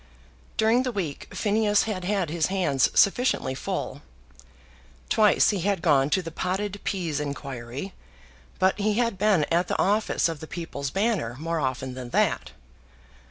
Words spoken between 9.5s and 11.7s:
at the office of the People's Banner more